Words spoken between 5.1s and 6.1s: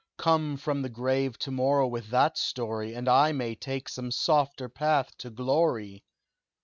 to glory.